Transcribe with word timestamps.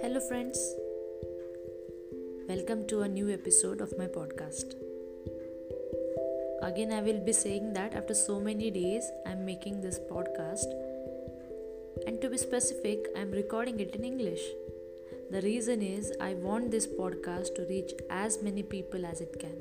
Hello, 0.00 0.20
friends. 0.26 0.74
Welcome 2.48 2.86
to 2.86 3.02
a 3.02 3.08
new 3.08 3.28
episode 3.30 3.82
of 3.82 3.92
my 3.98 4.06
podcast. 4.06 4.74
Again, 6.62 6.92
I 6.92 7.02
will 7.02 7.20
be 7.20 7.34
saying 7.34 7.74
that 7.74 7.92
after 7.92 8.14
so 8.14 8.40
many 8.40 8.70
days, 8.70 9.10
I'm 9.26 9.44
making 9.44 9.82
this 9.82 9.98
podcast. 9.98 10.72
And 12.06 12.18
to 12.22 12.30
be 12.30 12.38
specific, 12.38 13.08
I'm 13.14 13.32
recording 13.32 13.80
it 13.80 13.94
in 13.94 14.04
English. 14.04 14.40
The 15.30 15.42
reason 15.42 15.82
is 15.82 16.14
I 16.22 16.32
want 16.32 16.70
this 16.70 16.86
podcast 16.86 17.54
to 17.56 17.66
reach 17.66 17.92
as 18.08 18.42
many 18.42 18.62
people 18.62 19.04
as 19.04 19.20
it 19.20 19.38
can. 19.38 19.58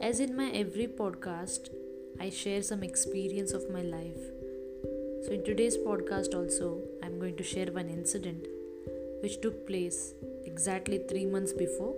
As 0.00 0.20
in 0.20 0.34
my 0.34 0.50
every 0.52 0.86
podcast, 0.86 1.68
I 2.20 2.30
share 2.30 2.62
some 2.62 2.82
experience 2.82 3.52
of 3.52 3.70
my 3.70 3.82
life 3.82 4.30
so, 5.22 5.32
in 5.32 5.44
today's 5.44 5.76
podcast, 5.76 6.34
also, 6.34 6.80
I'm 7.02 7.18
going 7.20 7.36
to 7.36 7.44
share 7.44 7.66
one 7.66 7.90
incident 7.90 8.46
which 9.22 9.42
took 9.42 9.66
place 9.66 10.14
exactly 10.46 10.98
three 11.10 11.26
months 11.26 11.52
before, 11.52 11.94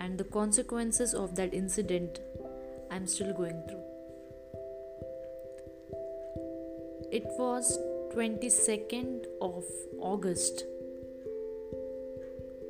and 0.00 0.18
the 0.18 0.24
consequences 0.24 1.14
of 1.14 1.36
that 1.36 1.54
incident 1.54 2.18
I'm 2.90 3.06
still 3.06 3.32
going 3.32 3.62
through. 3.68 3.84
It 7.12 7.24
was 7.38 7.78
22nd 8.12 9.26
of 9.40 9.62
August, 10.00 10.64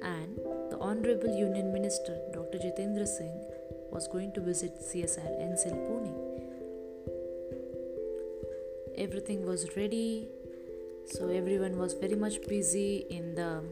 and 0.03 0.37
the 0.71 0.79
Honorable 0.79 1.35
Union 1.35 1.73
Minister 1.73 2.21
Dr. 2.35 2.59
Jitendra 2.59 3.09
Singh 3.09 3.41
was 3.91 4.07
going 4.07 4.33
to 4.35 4.43
visit 4.43 4.79
CSIR 4.81 5.41
NCL 5.41 5.81
Pune 5.89 6.14
everything 8.97 9.47
was 9.47 9.77
ready. 9.77 10.29
So 11.07 11.29
everyone 11.29 11.79
was 11.79 11.95
very 11.95 12.17
much 12.17 12.41
busy 12.49 13.05
in 13.11 13.35
the 13.35 13.63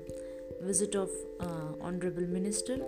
visit 0.63 0.95
of 0.95 1.11
uh, 1.41 1.73
honorable 1.81 2.27
minister. 2.27 2.79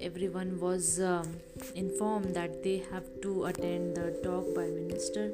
Everyone 0.00 0.60
was 0.60 1.00
um, 1.00 1.36
informed 1.74 2.34
that 2.34 2.62
they 2.62 2.82
have 2.90 3.04
to 3.22 3.46
attend 3.46 3.96
the 3.96 4.20
talk 4.22 4.54
by 4.54 4.66
minister 4.66 5.32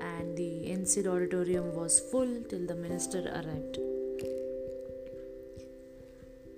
and 0.00 0.36
the 0.36 0.68
NCL 0.68 1.06
auditorium 1.06 1.74
was 1.74 1.98
full 1.98 2.42
till 2.48 2.66
the 2.66 2.74
minister 2.74 3.20
arrived. 3.20 3.78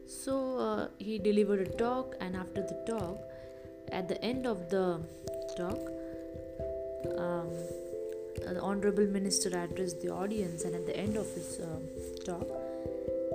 So 0.07 0.59
uh, 0.59 0.89
he 0.99 1.19
delivered 1.19 1.61
a 1.61 1.71
talk 1.77 2.17
and 2.21 2.35
after 2.37 2.63
the 2.63 2.83
talk 2.87 3.19
at 3.93 4.09
the 4.09 4.23
end 4.23 4.47
of 4.47 4.69
the 4.69 5.01
talk 5.57 5.79
the 8.55 8.61
honorable 8.61 9.07
minister 9.07 9.49
addressed 9.49 10.01
the 10.03 10.11
audience 10.11 10.65
and 10.65 10.75
at 10.75 10.87
the 10.87 10.97
end 10.97 11.17
of 11.17 11.27
his 11.35 11.61
uh, 11.61 11.79
talk 12.25 12.49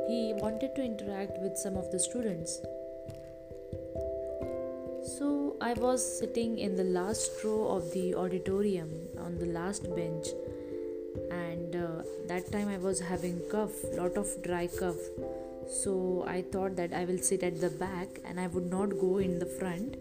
he 0.07 0.33
wanted 0.38 0.75
to 0.75 0.83
interact 0.83 1.38
with 1.41 1.57
some 1.57 1.75
of 1.75 1.91
the 1.91 1.99
students. 1.99 2.59
So 5.17 5.55
i 5.61 5.73
was 5.73 6.03
sitting 6.19 6.57
in 6.59 6.75
the 6.75 6.83
last 6.83 7.44
row 7.44 7.61
of 7.75 7.91
the 7.94 8.05
auditorium 8.23 8.91
on 9.25 9.38
the 9.39 9.45
last 9.45 9.83
bench 9.95 10.27
and 11.31 11.75
uh, 11.75 12.03
that 12.27 12.52
time 12.52 12.67
i 12.67 12.77
was 12.77 13.00
having 13.00 13.39
cough 13.52 13.83
lot 13.94 14.17
of 14.17 14.35
dry 14.44 14.67
cough. 14.67 15.03
So 15.83 16.25
i 16.27 16.41
thought 16.41 16.75
that 16.75 16.94
i 16.94 17.05
will 17.05 17.22
sit 17.29 17.44
at 17.44 17.61
the 17.61 17.69
back 17.69 18.19
and 18.25 18.39
i 18.39 18.47
would 18.47 18.69
not 18.69 19.00
go 19.05 19.17
in 19.17 19.39
the 19.39 19.45
front 19.45 19.95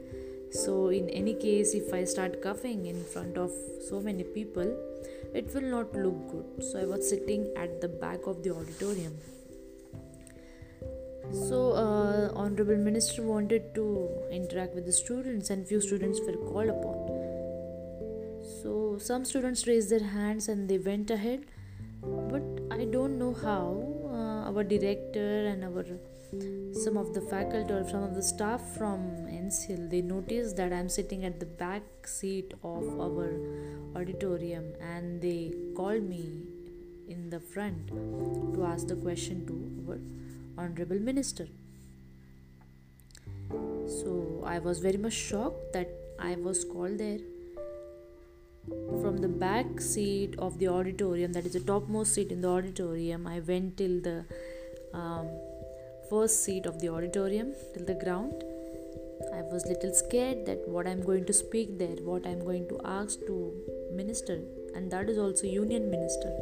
so 0.63 0.89
in 0.99 1.09
any 1.21 1.35
case 1.45 1.75
if 1.75 1.93
i 1.99 2.03
start 2.05 2.41
coughing 2.43 2.87
in 2.87 2.99
front 3.13 3.37
of 3.45 3.51
so 3.89 4.01
many 4.09 4.25
people 4.37 4.69
it 5.35 5.53
will 5.53 5.69
not 5.77 5.93
look 5.95 6.19
good. 6.31 6.65
So 6.65 6.81
i 6.81 6.85
was 6.85 7.09
sitting 7.09 7.49
at 7.57 7.81
the 7.81 7.89
back 7.89 8.27
of 8.27 8.43
the 8.45 8.51
auditorium. 8.55 9.17
So 11.49 11.73
uh, 11.73 12.31
honorable 12.35 12.77
minister 12.77 13.23
wanted 13.23 13.75
to 13.75 14.09
interact 14.31 14.75
with 14.77 14.87
the 14.87 14.93
students 14.93 15.51
and 15.51 15.67
few 15.67 15.81
students 15.81 16.21
were 16.21 16.37
called 16.37 16.69
upon. 16.69 16.95
So 18.63 18.97
some 18.99 19.25
students 19.25 19.67
raised 19.67 19.91
their 19.91 20.07
hands 20.15 20.49
and 20.49 20.69
they 20.69 20.79
went 20.79 21.11
ahead 21.11 21.47
but 22.31 22.43
i 22.71 22.85
don't 22.85 23.19
know 23.19 23.33
how 23.33 23.63
uh, 24.13 24.49
our 24.49 24.63
director 24.63 25.47
and 25.47 25.65
our 25.65 25.85
some 26.83 26.97
of 26.97 27.15
the 27.15 27.21
faculty 27.21 27.73
or 27.73 27.89
some 27.89 28.03
of 28.03 28.15
the 28.15 28.23
staff 28.23 28.61
from 28.77 29.01
NCL 29.27 29.91
they 29.91 30.03
noticed 30.03 30.57
that 30.57 30.73
I'm 30.73 30.89
sitting 30.89 31.25
at 31.25 31.39
the 31.41 31.47
back 31.47 31.83
seat 32.07 32.55
of 32.63 33.01
our 33.01 33.29
auditorium 33.97 34.73
and 34.81 35.21
they 35.21 35.53
called 35.77 36.03
me 36.03 36.43
in 37.09 37.31
the 37.31 37.41
front 37.41 37.89
to 38.55 38.65
ask 38.65 38.89
the 38.89 38.97
question 38.97 39.47
to 39.47 39.93
our 39.93 40.01
honorable 40.59 40.99
minister. 40.99 41.47
So 43.51 44.43
I 44.45 44.59
was 44.59 44.81
very 44.81 44.97
much 44.97 45.13
shocked 45.13 45.73
that 45.73 45.91
I 46.19 46.35
was 46.37 46.65
called 46.65 46.99
there. 46.99 47.19
From 49.03 49.19
the 49.19 49.29
back 49.29 49.81
seat 49.81 50.35
of 50.39 50.59
the 50.59 50.69
auditorium 50.69 51.33
that 51.35 51.45
is 51.45 51.53
the 51.53 51.61
topmost 51.61 52.15
seat 52.15 52.33
in 52.33 52.41
the 52.41 52.49
auditorium 52.49 53.27
I 53.27 53.41
went 53.41 53.77
till 53.77 54.01
the 54.01 54.25
um, 54.95 55.29
first 56.09 56.45
seat 56.45 56.67
of 56.67 56.81
the 56.81 56.89
auditorium 56.89 57.55
till 57.73 57.85
the 57.85 57.95
ground. 57.95 58.45
I 59.33 59.43
was 59.53 59.65
little 59.67 59.95
scared 59.95 60.45
that 60.47 60.69
what 60.69 60.87
i'm 60.87 61.03
going 61.03 61.25
to 61.25 61.33
speak 61.33 61.79
there 61.79 61.97
what 62.09 62.27
i'm 62.27 62.45
going 62.45 62.69
to 62.69 62.79
ask 62.85 63.19
to 63.27 63.37
minister 63.93 64.39
and 64.75 64.91
that 64.91 65.09
is 65.09 65.19
also 65.19 65.47
union 65.47 65.91
minister. 65.91 66.33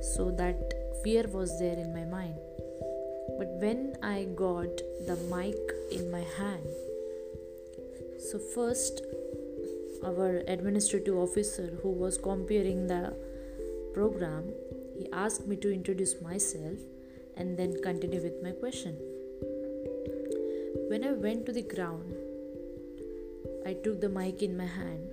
So 0.00 0.30
that 0.32 0.74
fear 1.02 1.24
was 1.28 1.58
there 1.58 1.76
in 1.76 1.92
my 1.92 2.04
mind. 2.04 2.34
But 3.38 3.48
when 3.64 3.96
i 4.02 4.24
got 4.36 4.82
the 5.06 5.16
mic 5.34 5.56
in 5.90 6.10
my 6.10 6.24
hand 6.38 6.66
so 8.30 8.38
first 8.38 9.02
our 10.04 10.42
administrative 10.48 11.16
officer 11.16 11.78
who 11.82 11.90
was 11.90 12.16
comparing 12.16 12.86
the 12.86 13.14
program 13.92 14.52
he 14.96 15.06
asked 15.12 15.46
me 15.46 15.56
to 15.56 15.72
introduce 15.72 16.20
myself 16.20 16.78
and 17.36 17.56
then 17.58 17.74
continue 17.82 18.22
with 18.22 18.42
my 18.42 18.52
question. 18.52 18.96
When 20.88 21.04
I 21.04 21.12
went 21.12 21.46
to 21.46 21.52
the 21.52 21.62
ground, 21.62 22.14
I 23.66 23.72
took 23.72 24.00
the 24.00 24.08
mic 24.08 24.42
in 24.42 24.56
my 24.56 24.66
hand. 24.66 25.08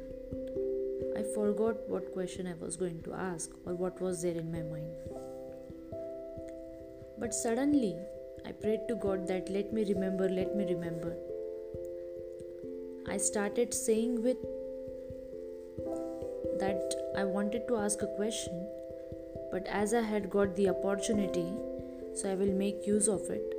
I 1.17 1.23
forgot 1.35 1.87
what 1.87 2.11
question 2.13 2.47
I 2.47 2.53
was 2.63 2.75
going 2.75 3.01
to 3.03 3.13
ask 3.13 3.49
or 3.65 3.73
what 3.73 4.01
was 4.01 4.21
there 4.21 4.35
in 4.35 4.51
my 4.51 4.61
mind. 4.61 4.91
But 7.17 7.33
suddenly, 7.33 7.95
I 8.45 8.51
prayed 8.51 8.87
to 8.87 8.95
God 8.95 9.27
that 9.27 9.49
let 9.49 9.71
me 9.71 9.85
remember, 9.85 10.27
let 10.27 10.55
me 10.55 10.65
remember. 10.65 11.15
I 13.07 13.17
started 13.17 13.73
saying 13.73 14.21
with 14.23 14.37
that 16.59 16.95
I 17.17 17.23
wanted 17.23 17.67
to 17.67 17.77
ask 17.77 18.01
a 18.01 18.07
question, 18.07 18.67
but 19.51 19.65
as 19.67 19.93
I 19.93 20.01
had 20.01 20.29
got 20.29 20.55
the 20.55 20.69
opportunity, 20.69 21.45
so 22.16 22.31
I 22.31 22.35
will 22.35 22.53
make 22.53 22.85
use 22.85 23.07
of 23.07 23.22
it. 23.29 23.53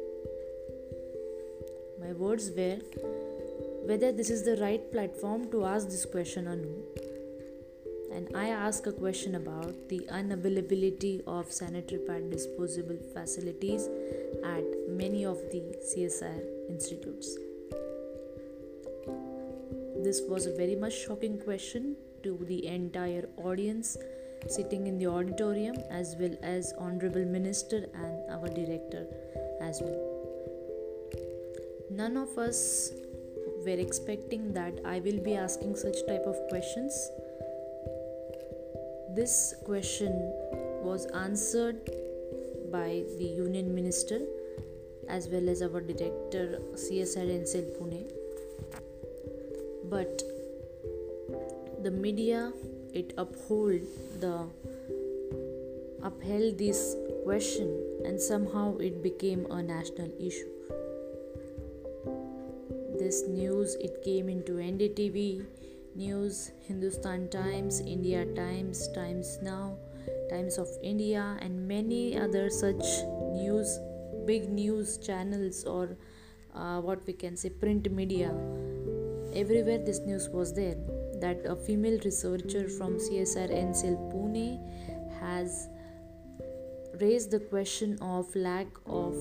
My 2.01 2.13
words 2.13 2.51
were 2.57 2.79
whether 3.87 4.13
this 4.13 4.31
is 4.31 4.45
the 4.45 4.57
right 4.57 4.91
platform 4.93 5.51
to 5.51 5.65
ask 5.65 5.89
this 5.89 6.05
question 6.05 6.47
or 6.47 6.57
no. 6.57 6.75
And 8.15 8.29
I 8.37 8.49
ask 8.49 8.87
a 8.87 8.93
question 8.93 9.35
about 9.35 9.89
the 9.89 10.01
unavailability 10.13 11.23
of 11.27 11.51
sanitary 11.51 12.01
pad 12.07 12.31
disposable 12.31 12.99
facilities 13.15 13.89
at 14.45 14.65
many 14.89 15.25
of 15.25 15.39
the 15.51 15.63
CSIR 15.91 16.43
institutes. 16.69 17.37
This 20.05 20.21
was 20.29 20.47
a 20.47 20.55
very 20.55 20.77
much 20.77 20.93
shocking 20.93 21.39
question 21.39 21.97
to 22.23 22.39
the 22.49 22.67
entire 22.67 23.29
audience 23.37 23.97
sitting 24.49 24.87
in 24.87 24.99
the 24.99 25.07
auditorium 25.07 25.77
as 25.91 26.17
well 26.19 26.35
as 26.43 26.73
honorable 26.79 27.25
minister 27.25 27.87
and 27.95 28.31
our 28.31 28.49
director 28.49 29.07
as 29.61 29.81
well. 29.81 30.13
None 31.91 32.17
of 32.17 32.37
us 32.39 32.93
were 33.65 33.81
expecting 33.87 34.53
that 34.55 34.79
i 34.85 34.99
will 35.01 35.21
be 35.27 35.35
asking 35.37 35.77
such 35.77 35.99
type 36.07 36.25
of 36.27 36.37
questions. 36.49 37.11
This 39.15 39.55
question 39.65 40.13
was 40.83 41.07
answered 41.25 41.91
by 42.73 43.05
the 43.19 43.25
union 43.25 43.75
minister 43.75 44.21
as 45.09 45.29
well 45.29 45.49
as 45.49 45.63
our 45.63 45.81
director 45.81 46.45
csir 46.83 47.27
ncl 47.39 47.69
pune. 47.79 48.03
But 49.95 50.23
the 51.83 51.91
media 51.91 52.53
it 52.93 53.13
uphold 53.17 53.81
the 54.21 54.47
upheld 56.03 56.59
this 56.59 56.97
question 57.25 57.69
and 58.05 58.21
somehow 58.21 58.77
it 58.79 59.03
became 59.03 59.47
a 59.51 59.63
national 59.63 60.11
issue 60.21 60.51
this 62.99 63.23
news 63.29 63.77
it 63.77 64.03
came 64.03 64.29
into 64.29 64.53
ndtv 64.53 65.45
News, 65.95 66.53
Hindustan 66.67 67.29
Times, 67.29 67.81
India 67.81 68.25
Times, 68.35 68.89
Times 68.95 69.39
Now, 69.43 69.77
Times 70.31 70.57
of 70.57 70.69
India, 70.83 71.37
and 71.43 71.69
many 71.69 72.19
other 72.19 72.49
such 72.49 72.83
news, 73.33 73.79
big 74.25 74.49
news 74.49 74.97
channels 74.97 75.65
or 75.65 75.99
uh, 76.55 76.81
what 76.81 77.07
we 77.07 77.13
can 77.13 77.37
say 77.37 77.51
print 77.51 77.93
media. 77.93 78.33
Everywhere 79.35 79.85
this 79.85 80.01
news 80.01 80.31
was 80.31 80.55
there 80.55 80.77
that 81.23 81.47
a 81.47 81.57
female 81.57 81.99
researcher 82.05 82.69
from 82.69 82.99
CSIR 82.99 83.51
NCL 83.59 83.99
Pune 84.13 84.59
has 85.21 85.69
raised 87.01 87.31
the 87.31 87.41
question 87.41 87.97
of 88.01 88.35
lack 88.37 88.67
of 88.87 89.15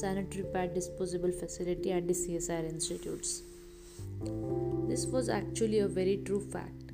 sanitary 0.00 0.44
pad 0.52 0.74
disposable 0.74 1.32
facility 1.32 1.92
at 1.92 2.06
the 2.06 2.14
CSIR 2.14 2.68
institutes. 2.72 3.42
This 4.88 5.06
was 5.06 5.28
actually 5.28 5.80
a 5.80 5.88
very 5.88 6.18
true 6.24 6.40
fact. 6.40 6.92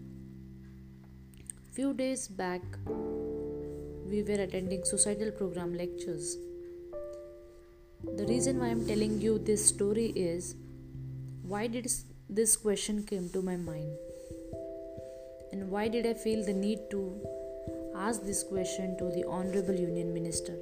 Few 1.72 1.92
days 1.92 2.28
back, 2.28 2.62
we 2.87 4.22
were 4.22 4.40
attending 4.46 4.84
societal 4.84 5.31
program 5.32 5.75
lectures. 5.75 6.37
The 8.16 8.26
reason 8.26 8.60
why 8.60 8.69
I'm 8.69 8.87
telling 8.87 9.20
you 9.20 9.38
this 9.38 9.66
story 9.66 10.12
is 10.14 10.54
why 11.42 11.66
did 11.66 11.90
this 12.28 12.56
question 12.56 13.02
came 13.02 13.28
to 13.31 13.42
my 13.42 13.56
mind? 13.56 14.06
And 15.56 15.70
why 15.70 15.88
did 15.88 16.06
I 16.06 16.12
feel 16.12 16.44
the 16.44 16.53
need 16.53 16.81
to 16.91 17.00
ask 17.97 18.23
this 18.23 18.43
question 18.43 18.94
to 18.99 19.05
the 19.05 19.25
Honorable 19.26 19.75
Union 19.75 20.12
Minister? 20.12 20.55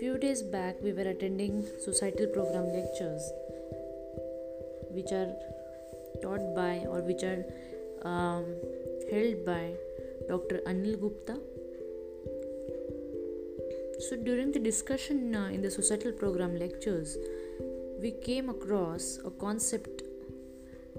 Few 0.00 0.18
days 0.18 0.42
back, 0.42 0.82
we 0.82 0.92
were 0.92 1.08
attending 1.10 1.64
societal 1.78 2.26
program 2.26 2.66
lectures 2.72 3.30
which 4.90 5.12
are 5.12 5.32
taught 6.22 6.56
by 6.56 6.78
or 6.88 7.02
which 7.02 7.22
are 7.22 7.44
um, 8.02 8.44
held 9.12 9.46
by 9.46 9.74
Dr. 10.28 10.60
Anil 10.66 11.00
Gupta. 11.00 11.38
So, 14.08 14.16
during 14.16 14.50
the 14.50 14.58
discussion 14.58 15.36
uh, 15.36 15.50
in 15.52 15.62
the 15.62 15.70
societal 15.70 16.10
program 16.10 16.58
lectures, 16.58 17.16
we 18.00 18.10
came 18.10 18.48
across 18.48 19.20
a 19.24 19.30
concept 19.30 20.02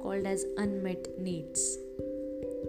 called 0.01 0.25
as 0.25 0.45
unmet 0.57 1.19
needs. 1.19 1.77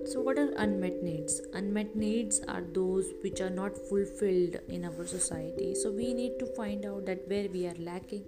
So, 0.07 0.21
what 0.21 0.39
are 0.39 0.51
unmet 0.57 1.03
needs? 1.03 1.41
Unmet 1.53 1.95
needs 1.97 2.41
are 2.49 2.63
those 2.73 3.13
which 3.23 3.41
are 3.41 3.51
not 3.51 3.77
fulfilled 3.77 4.59
in 4.69 4.85
our 4.85 5.07
society. 5.07 5.75
So, 5.75 5.91
we 5.91 6.15
need 6.15 6.39
to 6.39 6.47
find 6.47 6.87
out 6.87 7.07
that 7.07 7.29
where 7.29 7.49
we 7.49 7.67
are 7.67 7.77
lacking 7.79 8.25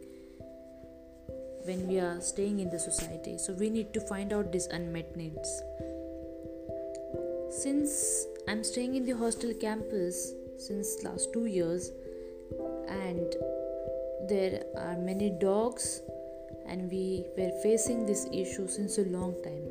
when 1.65 1.87
we 1.87 1.99
are 1.99 2.21
staying 2.21 2.61
in 2.61 2.71
the 2.71 2.79
society. 2.79 3.37
So 3.39 3.53
we 3.53 3.71
need 3.71 3.93
to 3.95 4.01
find 4.01 4.33
out 4.33 4.53
these 4.53 4.67
unmet 4.67 5.17
needs. 5.17 5.63
Since 7.51 8.27
I'm 8.49 8.65
staying 8.65 8.95
in 8.97 9.05
the 9.05 9.17
hostel 9.17 9.53
campus 9.55 10.33
since 10.59 11.03
last 11.05 11.33
2 11.33 11.47
years 11.47 11.91
and 12.89 13.35
there 14.29 14.63
are 14.77 14.97
many 14.97 15.31
dogs 15.31 16.03
and 16.71 16.91
we 16.91 17.25
were 17.37 17.51
facing 17.63 18.07
this 18.07 18.27
issue 18.33 18.67
since 18.69 18.97
a 18.99 19.05
long 19.17 19.35
time. 19.43 19.69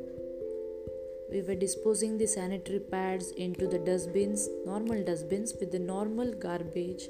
We 1.32 1.42
were 1.42 1.54
disposing 1.54 2.18
the 2.18 2.26
sanitary 2.26 2.80
pads 2.80 3.30
into 3.32 3.66
the 3.66 3.78
dustbins, 3.78 4.48
normal 4.66 5.02
dustbins 5.04 5.54
with 5.58 5.72
the 5.72 5.78
normal 5.78 6.32
garbage, 6.34 7.08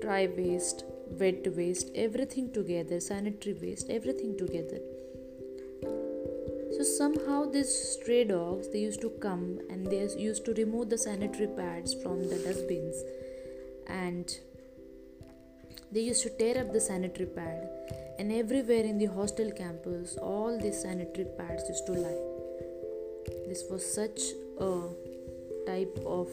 dry 0.00 0.28
waste, 0.36 0.84
wet 1.20 1.46
waste, 1.56 1.90
everything 1.94 2.52
together, 2.52 3.00
sanitary 3.00 3.54
waste, 3.54 3.88
everything 3.88 4.36
together. 4.36 4.80
So 6.76 6.82
somehow 6.82 7.44
these 7.50 7.72
stray 7.72 8.24
dogs 8.24 8.68
they 8.70 8.80
used 8.80 9.00
to 9.02 9.10
come 9.10 9.60
and 9.70 9.86
they 9.86 10.08
used 10.18 10.44
to 10.46 10.54
remove 10.54 10.90
the 10.90 10.98
sanitary 10.98 11.46
pads 11.46 11.94
from 11.94 12.28
the 12.28 12.38
dustbins 12.38 13.02
and 13.86 14.38
they 15.92 16.00
used 16.00 16.22
to 16.22 16.30
tear 16.30 16.58
up 16.62 16.72
the 16.72 16.80
sanitary 16.80 17.26
pad 17.26 17.68
and 18.18 18.32
everywhere 18.32 18.84
in 18.92 18.98
the 18.98 19.06
hostel 19.06 19.50
campus 19.50 20.16
all 20.16 20.58
these 20.58 20.80
sanitary 20.82 21.26
pads 21.38 21.68
used 21.68 21.86
to 21.86 21.92
lie. 21.92 22.22
This 23.48 23.64
was 23.70 23.84
such 24.00 24.20
a 24.58 24.72
type 25.66 25.98
of 26.06 26.28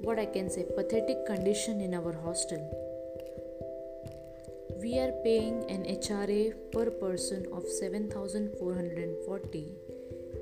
what 0.00 0.18
I 0.18 0.26
can 0.26 0.50
say 0.50 0.64
pathetic 0.76 1.26
condition 1.26 1.80
in 1.80 1.94
our 1.94 2.12
hostel 2.12 2.84
we 4.84 4.98
are 4.98 5.12
paying 5.24 5.64
an 5.70 5.84
HRA 5.84 6.52
per 6.72 6.90
person 6.90 7.46
of 7.52 7.66
7440 7.66 9.72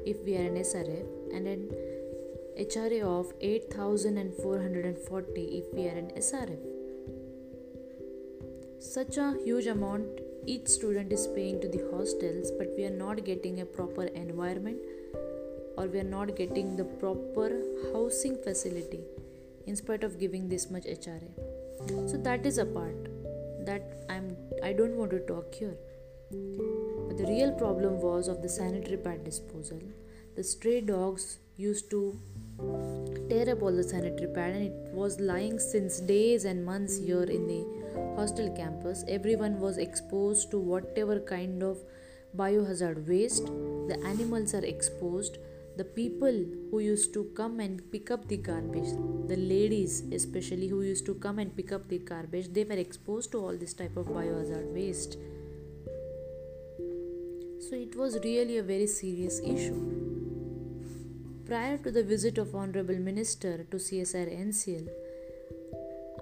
if 0.05 0.21
we 0.25 0.37
are 0.37 0.47
an 0.47 0.57
SRF 0.57 1.07
and 1.33 1.47
an 1.47 1.71
HRA 2.59 3.03
of 3.03 3.33
8440 3.41 5.43
if 5.61 5.73
we 5.73 5.87
are 5.87 5.97
an 5.97 6.11
SRF. 6.17 6.72
Such 8.83 9.17
a 9.17 9.37
huge 9.45 9.67
amount 9.69 10.21
each 10.45 10.67
student 10.67 11.13
is 11.13 11.29
paying 11.29 11.61
to 11.61 11.69
the 11.69 11.89
hostels, 11.93 12.51
but 12.51 12.67
we 12.77 12.85
are 12.85 12.91
not 12.91 13.25
getting 13.25 13.61
a 13.61 13.65
proper 13.65 14.07
environment 14.07 14.79
or 15.77 15.87
we 15.87 16.01
are 16.01 16.11
not 16.15 16.35
getting 16.35 16.75
the 16.75 16.85
proper 16.85 17.63
housing 17.93 18.37
facility 18.43 19.05
in 19.67 19.77
spite 19.77 20.03
of 20.03 20.19
giving 20.19 20.49
this 20.49 20.69
much 20.69 20.83
HRA. 20.83 21.31
So, 22.11 22.17
that 22.17 22.45
is 22.45 22.59
a 22.59 22.67
part 22.67 23.07
that 23.67 24.05
I'm 24.11 24.37
I 24.65 24.73
don't 24.73 24.97
want 24.97 25.13
to 25.13 25.21
talk 25.21 25.55
here. 25.55 25.77
But 26.33 27.19
the 27.19 27.27
real 27.29 27.53
problem 27.53 28.01
was 28.01 28.27
of 28.27 28.43
the 28.43 28.49
sanitary 28.49 28.97
pad 28.97 29.23
disposal. 29.23 29.81
The 30.35 30.43
stray 30.43 30.81
dogs 30.81 31.39
used 31.57 31.89
to 31.91 32.19
tear 33.29 33.49
up 33.51 33.63
all 33.63 33.73
the 33.73 33.85
sanitary 33.85 34.33
pad 34.35 34.55
and 34.57 34.67
it 34.67 34.93
was 34.93 35.21
lying 35.21 35.61
since 35.61 36.01
days 36.01 36.45
and 36.45 36.65
months 36.65 36.99
here 36.99 37.23
in 37.23 37.47
the 37.47 37.82
hostel 38.17 38.51
campus. 38.57 39.05
Everyone 39.09 39.61
was 39.61 39.79
exposed 39.79 40.51
to 40.51 40.59
whatever 40.59 41.21
kind 41.21 41.63
of 41.63 41.79
biohazard 42.37 43.07
waste. 43.09 43.47
The 43.47 43.99
animals 44.05 44.55
are 44.55 44.65
exposed 44.65 45.39
the 45.77 45.85
people 45.85 46.45
who 46.71 46.81
used 46.81 47.15
to 47.15 47.25
come 47.35 47.59
and 47.59 47.81
pick 47.91 48.11
up 48.11 48.29
the 48.29 48.37
garbage 48.37 48.91
the 49.29 49.37
ladies 49.37 50.03
especially 50.13 50.69
who 50.69 50.83
used 50.83 51.07
to 51.07 51.15
come 51.15 51.39
and 51.39 51.57
pick 51.57 51.73
up 51.73 51.89
the 51.89 51.99
garbage 51.99 52.53
they 52.53 52.65
were 52.65 52.81
exposed 52.83 53.33
to 53.33 53.39
all 53.39 53.57
this 53.57 53.73
type 53.73 53.97
of 53.97 54.07
biohazard 54.07 54.71
waste 54.75 55.17
so 57.67 57.75
it 57.75 57.97
was 57.97 58.19
really 58.23 58.59
a 58.59 58.63
very 58.63 58.87
serious 58.87 59.41
issue 59.41 59.81
prior 61.47 61.79
to 61.79 61.91
the 61.91 62.03
visit 62.03 62.37
of 62.37 62.55
honorable 62.55 63.01
minister 63.11 63.55
to 63.71 63.79
csir 63.87 64.27
ncl 64.45 65.02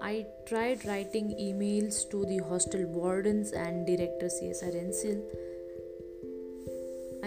i 0.01 0.25
tried 0.45 0.85
writing 0.85 1.29
emails 1.47 2.09
to 2.11 2.25
the 2.25 2.39
hostel 2.49 2.85
wardens 2.99 3.51
and 3.65 3.85
director 3.87 4.29
csir 4.37 4.73
ncl 4.85 5.19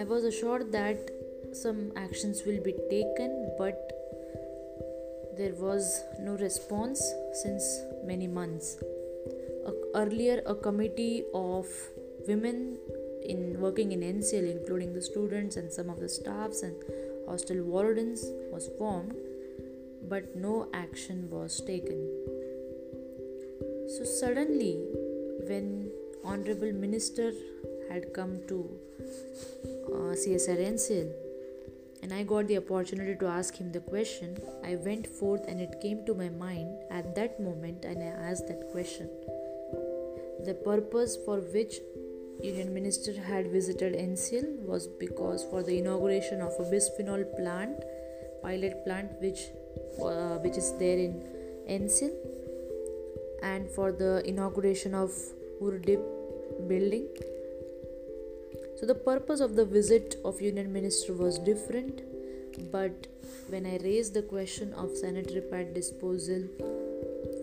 i 0.01 0.03
was 0.03 0.23
assured 0.31 0.71
that 0.79 1.15
some 1.55 1.91
actions 1.95 2.43
will 2.45 2.61
be 2.61 2.73
taken, 2.89 3.55
but 3.57 3.91
there 5.37 5.53
was 5.55 6.03
no 6.19 6.33
response 6.37 7.01
since 7.43 7.63
many 8.03 8.27
months. 8.27 8.77
earlier, 9.95 10.41
a 10.45 10.53
committee 10.53 11.23
of 11.33 11.67
women 12.27 12.77
in 13.23 13.59
working 13.59 13.93
in 13.93 14.01
NCL, 14.01 14.47
including 14.51 14.93
the 14.93 15.01
students 15.01 15.55
and 15.55 15.71
some 15.71 15.89
of 15.89 16.01
the 16.01 16.09
staffs 16.09 16.61
and 16.63 16.75
hostel 17.27 17.63
wardens, 17.63 18.25
was 18.51 18.69
formed, 18.77 19.15
but 20.09 20.35
no 20.35 20.67
action 20.73 21.29
was 21.29 21.61
taken. 21.61 22.14
So 23.95 24.03
suddenly, 24.03 24.83
when 25.47 25.89
Honorable 26.21 26.73
Minister 26.73 27.31
had 27.89 28.13
come 28.13 28.41
to 28.49 28.69
uh, 29.87 30.15
CSIR 30.21 30.57
NCL, 30.73 31.13
and 32.03 32.11
I 32.11 32.23
got 32.23 32.47
the 32.47 32.57
opportunity 32.57 33.15
to 33.15 33.25
ask 33.25 33.55
him 33.55 33.71
the 33.71 33.79
question, 33.79 34.37
I 34.65 34.75
went 34.75 35.07
forth 35.07 35.47
and 35.47 35.61
it 35.61 35.79
came 35.81 36.05
to 36.07 36.13
my 36.13 36.27
mind 36.27 36.77
at 36.91 37.15
that 37.15 37.39
moment 37.39 37.85
and 37.85 38.03
I 38.03 38.29
asked 38.29 38.49
that 38.49 38.69
question. 38.73 39.09
The 40.43 40.55
purpose 40.65 41.17
for 41.23 41.37
which 41.39 41.75
Union 42.43 42.73
Minister 42.73 43.13
had 43.21 43.47
visited 43.49 43.93
NCL 43.93 44.59
was 44.59 44.87
because 44.87 45.45
for 45.45 45.63
the 45.63 45.77
inauguration 45.77 46.41
of 46.41 46.51
a 46.59 46.63
bisphenol 46.63 47.33
plant, 47.37 47.79
pilot 48.41 48.83
plant 48.83 49.11
which 49.21 49.39
uh, 50.03 50.37
which 50.39 50.57
is 50.57 50.73
there 50.79 50.97
in 50.97 51.23
NCL, 51.69 52.34
and 53.53 53.69
for 53.77 53.91
the 54.03 54.11
inauguration 54.33 54.93
of 55.05 55.23
Urdip 55.61 56.03
building 56.67 57.07
so 58.79 58.85
the 58.85 58.95
purpose 58.95 59.39
of 59.39 59.55
the 59.55 59.63
visit 59.63 60.17
of 60.25 60.41
Union 60.41 60.71
Minister 60.73 61.13
was 61.13 61.39
different, 61.39 62.01
but 62.73 63.07
when 63.47 63.65
I 63.65 63.77
raised 63.77 64.13
the 64.13 64.21
question 64.21 64.73
of 64.73 64.97
sanitary 64.97 65.39
pad 65.39 65.73
disposal 65.73 66.43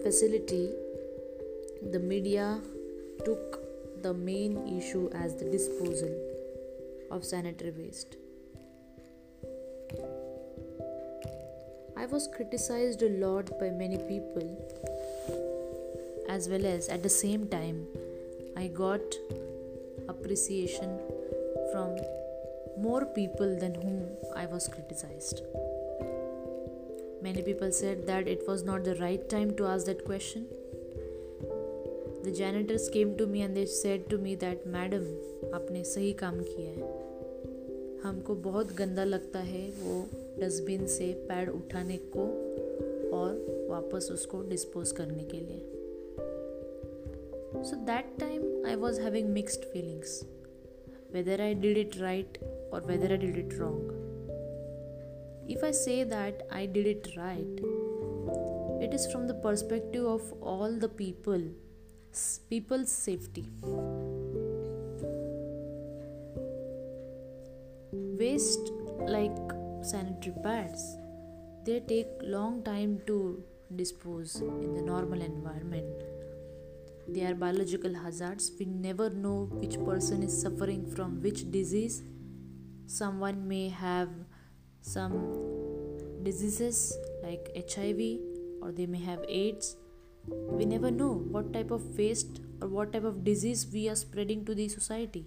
facility, 0.02 0.68
the 1.90 1.98
media 1.98 2.60
took 3.24 4.02
the 4.02 4.12
main 4.12 4.58
issue 4.78 5.10
as 5.14 5.34
the 5.36 5.46
disposal 5.46 6.14
of 7.10 7.24
sanitary 7.24 7.70
waste. 7.70 8.16
I 11.96 12.04
was 12.04 12.28
criticized 12.36 13.02
a 13.02 13.08
lot 13.08 13.58
by 13.58 13.70
many 13.70 13.96
people, 13.96 14.46
as 16.32 16.48
well 16.48 16.64
as 16.64 16.88
at 16.88 17.02
the 17.02 17.10
same 17.10 17.46
time, 17.48 17.86
I 18.56 18.68
got 18.68 19.16
appreciation 20.08 20.98
from 21.72 21.98
more 22.78 23.04
people 23.04 23.58
than 23.58 23.74
whom 23.74 23.98
I 24.34 24.46
was 24.46 24.66
criticized. 24.68 25.42
Many 27.22 27.42
people 27.42 27.70
said 27.70 28.06
that 28.06 28.26
it 28.26 28.48
was 28.48 28.62
not 28.62 28.84
the 28.84 28.94
right 28.96 29.28
time 29.28 29.54
to 29.56 29.66
ask 29.66 29.86
that 29.86 30.04
question. 30.06 30.46
The 32.24 32.32
janitors 32.32 32.88
came 32.88 33.16
to 33.18 33.26
me 33.26 33.42
and 33.42 33.56
they 33.56 33.66
said 33.66 34.08
to 34.10 34.18
me 34.18 34.34
that 34.46 34.66
madam 34.76 35.06
आपने 35.54 35.82
सही 35.84 36.12
काम 36.22 36.40
किया 36.40 36.70
है 36.70 36.90
हमको 38.02 38.34
बहुत 38.48 38.72
गंदा 38.78 39.04
लगता 39.04 39.38
है 39.50 39.62
वो 39.82 39.98
डस्टबिन 40.40 40.86
से 40.96 41.12
पैड 41.28 41.50
उठाने 41.50 41.98
को 42.16 42.26
और 43.18 43.66
वापस 43.70 44.08
उसको 44.12 44.42
डिस्पोज 44.48 44.92
करने 45.00 45.24
के 45.32 45.40
लिए 45.40 45.71
So 47.60 47.76
that 47.86 48.18
time 48.18 48.42
I 48.66 48.76
was 48.76 48.98
having 48.98 49.32
mixed 49.32 49.66
feelings 49.66 50.24
whether 51.12 51.40
I 51.42 51.52
did 51.52 51.76
it 51.76 52.00
right 52.00 52.38
or 52.70 52.80
whether 52.80 53.12
I 53.12 53.16
did 53.16 53.36
it 53.36 53.58
wrong. 53.58 53.82
If 55.46 55.62
I 55.62 55.70
say 55.70 56.04
that 56.04 56.46
I 56.50 56.64
did 56.66 56.86
it 56.86 57.08
right, 57.16 57.60
it 58.80 58.94
is 58.94 59.06
from 59.12 59.26
the 59.28 59.34
perspective 59.34 60.06
of 60.06 60.32
all 60.40 60.72
the 60.78 60.88
people, 60.88 61.42
people's 62.48 62.90
safety. 62.90 63.44
Waste 67.92 68.70
like 69.00 69.36
sanitary 69.82 70.34
pads, 70.42 70.96
they 71.64 71.80
take 71.80 72.08
long 72.22 72.62
time 72.62 73.02
to 73.06 73.44
dispose 73.76 74.36
in 74.36 74.74
the 74.74 74.82
normal 74.82 75.20
environment 75.20 76.11
they 77.08 77.24
are 77.24 77.34
biological 77.34 77.94
hazards 77.94 78.52
we 78.58 78.66
never 78.66 79.10
know 79.10 79.48
which 79.52 79.78
person 79.84 80.22
is 80.22 80.40
suffering 80.40 80.86
from 80.94 81.20
which 81.20 81.50
disease 81.50 82.02
someone 82.86 83.46
may 83.48 83.68
have 83.68 84.08
some 84.80 85.14
diseases 86.22 86.96
like 87.22 87.48
HIV 87.56 88.18
or 88.60 88.72
they 88.72 88.86
may 88.86 88.98
have 89.00 89.24
AIDS. 89.28 89.76
We 90.28 90.64
never 90.64 90.90
know 90.90 91.12
what 91.12 91.52
type 91.52 91.70
of 91.70 91.96
waste 91.98 92.40
or 92.60 92.68
what 92.68 92.92
type 92.92 93.04
of 93.04 93.24
disease 93.24 93.66
we 93.72 93.88
are 93.88 93.96
spreading 93.96 94.44
to 94.44 94.54
the 94.54 94.68
society. 94.68 95.26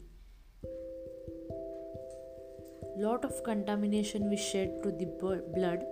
Lot 2.98 3.25
of 3.25 3.44
contamination 3.44 4.29
we 4.29 4.38
shed 4.38 4.82
to 4.84 4.91
the 4.91 5.05
blood, 5.53 5.84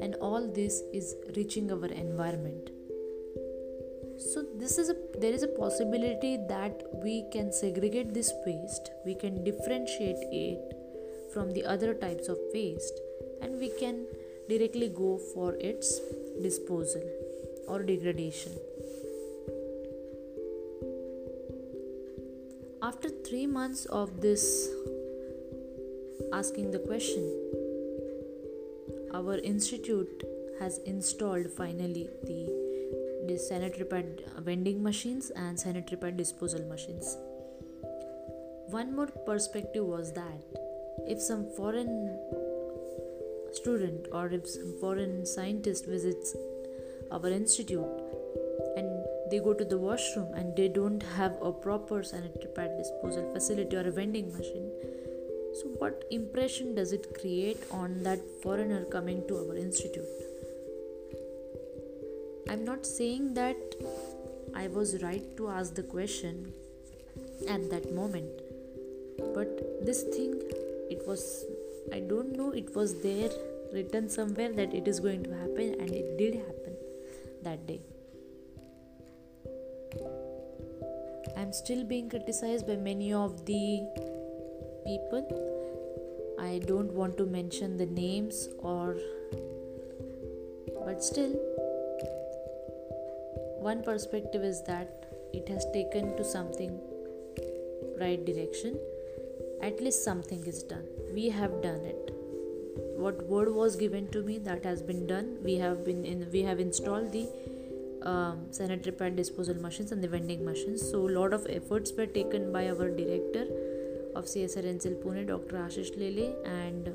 and 0.00 0.14
all 0.16 0.46
this 0.46 0.82
is 0.92 1.16
reaching 1.36 1.72
our 1.72 1.86
environment. 1.86 2.70
So 4.20 4.44
this 4.54 4.76
is 4.76 4.90
a 4.90 4.96
there 5.18 5.32
is 5.32 5.42
a 5.42 5.48
possibility 5.48 6.36
that 6.48 6.82
we 7.02 7.24
can 7.32 7.52
segregate 7.52 8.12
this 8.12 8.30
waste, 8.46 8.90
we 9.06 9.14
can 9.14 9.42
differentiate 9.44 10.22
it 10.30 10.74
from 11.32 11.52
the 11.52 11.64
other 11.64 11.94
types 11.94 12.28
of 12.28 12.38
waste 12.52 13.00
and 13.40 13.58
we 13.58 13.70
can 13.80 14.04
directly 14.48 14.88
go 14.88 15.16
for 15.32 15.54
its 15.54 16.00
disposal 16.42 17.02
or 17.66 17.82
degradation. 17.82 18.52
After 22.82 23.08
three 23.08 23.46
months 23.46 23.86
of 23.86 24.20
this 24.20 24.68
asking 26.34 26.72
the 26.72 26.80
question, 26.80 27.24
our 29.14 29.38
institute 29.38 30.24
has 30.58 30.78
installed 30.84 31.50
finally 31.50 32.10
the, 32.24 32.59
the 33.30 33.38
sanitary 33.38 33.84
pad 33.90 34.22
vending 34.46 34.82
machines 34.82 35.26
and 35.42 35.58
sanitary 35.64 35.98
pad 36.02 36.16
disposal 36.20 36.62
machines. 36.68 37.16
One 38.76 38.94
more 38.96 39.10
perspective 39.26 39.84
was 39.84 40.12
that 40.14 40.40
if 41.12 41.20
some 41.22 41.44
foreign 41.56 41.92
student 43.52 44.08
or 44.12 44.26
if 44.38 44.48
some 44.48 44.72
foreign 44.80 45.14
scientist 45.26 45.86
visits 45.86 46.34
our 47.12 47.28
institute 47.28 48.02
and 48.76 48.88
they 49.30 49.40
go 49.46 49.54
to 49.60 49.64
the 49.64 49.78
washroom 49.78 50.32
and 50.34 50.56
they 50.56 50.68
don't 50.68 51.02
have 51.18 51.36
a 51.50 51.52
proper 51.52 52.02
sanitary 52.02 52.52
pad 52.56 52.76
disposal 52.78 53.28
facility 53.32 53.76
or 53.76 53.86
a 53.92 53.94
vending 54.00 54.32
machine 54.38 54.70
so 55.60 55.72
what 55.82 56.04
impression 56.10 56.74
does 56.74 56.92
it 56.98 57.12
create 57.20 57.70
on 57.82 58.02
that 58.08 58.20
foreigner 58.42 58.84
coming 58.96 59.22
to 59.28 59.38
our 59.42 59.56
institute 59.56 60.19
i'm 62.50 62.64
not 62.70 62.86
saying 62.86 63.32
that 63.40 63.76
i 64.62 64.66
was 64.78 64.94
right 65.02 65.36
to 65.36 65.48
ask 65.58 65.74
the 65.74 65.86
question 65.94 66.40
at 67.56 67.68
that 67.70 67.92
moment 68.00 68.42
but 69.34 69.62
this 69.90 70.02
thing 70.16 70.34
it 70.96 71.06
was 71.06 71.24
i 71.98 72.00
don't 72.00 72.36
know 72.40 72.50
it 72.62 72.74
was 72.74 73.00
there 73.02 73.30
written 73.72 74.08
somewhere 74.08 74.52
that 74.52 74.74
it 74.74 74.88
is 74.88 75.00
going 75.00 75.22
to 75.22 75.30
happen 75.42 75.74
and 75.80 75.90
it 75.90 76.18
did 76.18 76.34
happen 76.34 76.60
that 77.42 77.66
day. 77.66 77.80
I'm 81.36 81.52
still 81.52 81.84
being 81.84 82.10
criticized 82.10 82.66
by 82.66 82.76
many 82.76 83.12
of 83.12 83.46
the 83.46 83.82
people. 84.86 85.24
I 86.38 86.58
don't 86.66 86.92
want 86.92 87.16
to 87.18 87.26
mention 87.26 87.76
the 87.76 87.86
names 87.86 88.48
or 88.58 88.96
but 90.84 91.04
still 91.04 91.34
one 93.68 93.82
perspective 93.82 94.42
is 94.42 94.62
that 94.62 95.04
it 95.32 95.48
has 95.48 95.66
taken 95.72 96.16
to 96.16 96.24
something 96.24 96.78
right 98.00 98.24
direction 98.24 98.78
at 99.62 99.80
least 99.80 100.02
something 100.02 100.46
is 100.46 100.62
done 100.62 100.86
we 101.14 101.28
have 101.28 101.60
done 101.62 101.84
it 101.92 102.14
what 102.96 103.22
word 103.26 103.52
was 103.54 103.76
given 103.76 104.08
to 104.08 104.22
me 104.22 104.38
that 104.38 104.64
has 104.64 104.82
been 104.82 105.06
done 105.06 105.28
we 105.42 105.56
have 105.56 105.84
been 105.84 106.04
in 106.04 106.26
we 106.32 106.42
have 106.42 106.58
installed 106.58 107.12
the 107.12 107.26
um, 108.02 108.46
sanitary 108.50 108.96
pad 108.96 109.16
disposal 109.16 109.54
machines 109.66 109.92
and 109.92 110.02
the 110.02 110.08
vending 110.08 110.44
machines 110.44 110.90
so 110.90 111.06
a 111.06 111.12
lot 111.20 111.34
of 111.34 111.46
efforts 111.50 111.92
were 111.92 112.06
taken 112.06 112.50
by 112.52 112.68
our 112.70 112.88
director 112.88 113.46
of 114.16 114.24
CSIR 114.24 114.64
NCL 114.74 115.02
Pune 115.02 115.26
Dr. 115.26 115.56
Ashish 115.56 115.96
Lele 115.96 116.34
and 116.44 116.92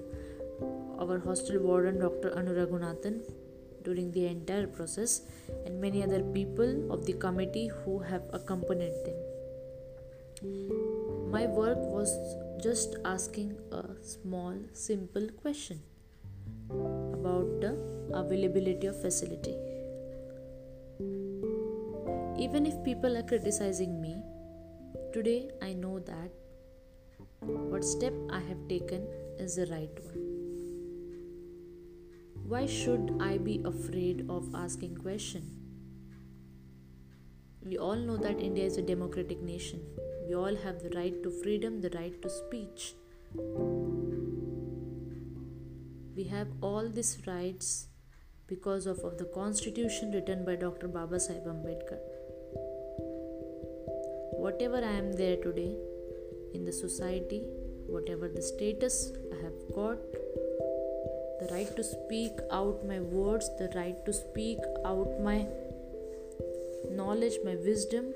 our 0.99 1.19
hostel 1.19 1.59
warden 1.59 1.99
Dr. 1.99 2.31
Anuragunathan 2.31 3.21
during 3.85 4.11
the 4.11 4.25
entire 4.25 4.67
process 4.67 5.21
and 5.65 5.79
many 5.79 6.03
other 6.03 6.21
people 6.39 6.91
of 6.91 7.05
the 7.05 7.13
committee 7.13 7.69
who 7.79 7.99
have 8.11 8.23
accompanied 8.41 8.99
them 9.05 9.25
my 11.35 11.45
work 11.47 11.77
was 11.77 12.11
just 12.61 12.95
asking 13.03 13.57
a 13.71 13.83
small, 14.01 14.53
simple 14.73 15.27
question 15.41 15.81
about 16.69 17.61
the 17.61 17.71
availability 18.13 18.87
of 18.87 19.01
facility. 19.01 19.55
Even 22.37 22.65
if 22.65 22.81
people 22.83 23.17
are 23.17 23.23
criticizing 23.23 23.99
me, 24.01 24.15
today 25.13 25.49
I 25.61 25.73
know 25.73 25.99
that 25.99 26.31
what 27.41 27.83
step 27.83 28.13
I 28.29 28.39
have 28.39 28.67
taken 28.69 29.07
is 29.37 29.55
the 29.55 29.65
right 29.67 30.03
one. 30.05 30.34
Why 32.47 32.65
should 32.65 33.17
I 33.19 33.37
be 33.37 33.61
afraid 33.65 34.25
of 34.29 34.53
asking 34.53 34.97
question? 34.97 35.51
We 37.63 37.77
all 37.77 37.95
know 37.95 38.17
that 38.17 38.39
India 38.39 38.65
is 38.65 38.77
a 38.77 38.81
democratic 38.81 39.41
nation 39.41 39.81
we 40.27 40.33
all 40.33 40.55
have 40.55 40.81
the 40.81 40.89
right 40.97 41.21
to 41.23 41.29
freedom, 41.29 41.81
the 41.81 41.89
right 41.91 42.19
to 42.21 42.29
speech. 42.29 42.95
We 46.15 46.23
have 46.23 46.47
all 46.61 46.89
these 46.89 47.19
rights 47.27 47.89
because 48.47 48.87
of, 48.87 48.99
of 48.99 49.19
the 49.19 49.25
constitution 49.25 50.11
written 50.11 50.43
by 50.43 50.55
Dr. 50.55 50.87
Baba 50.87 51.19
Sahib 51.19 51.45
Ambedkar. 51.45 51.99
Whatever 54.45 54.77
I 54.77 54.93
am 55.03 55.13
there 55.13 55.37
today 55.37 55.75
in 56.55 56.65
the 56.65 56.73
society, 56.73 57.43
whatever 57.85 58.27
the 58.27 58.41
status 58.41 59.11
I 59.31 59.43
have 59.43 59.75
got, 59.75 59.99
the 61.45 61.53
right 61.53 61.75
to 61.75 61.83
speak 61.83 62.31
out 62.51 62.85
my 62.87 62.99
words, 62.99 63.49
the 63.57 63.69
right 63.75 64.05
to 64.05 64.13
speak 64.13 64.59
out 64.85 65.19
my 65.21 65.45
knowledge, 66.91 67.33
my 67.43 67.55
wisdom, 67.55 68.13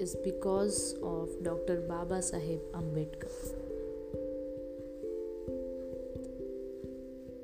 is 0.00 0.16
because 0.24 0.94
of 1.02 1.28
Dr. 1.42 1.80
Baba 1.88 2.22
Sahib 2.22 2.60
Ambedkar. 2.72 3.30